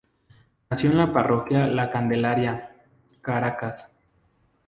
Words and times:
Nació 0.71 0.89
en 0.89 0.97
la 0.97 1.13
parroquia 1.13 1.67
La 1.67 1.91
Candelaria, 1.91 2.71
Caracas. 3.21 3.87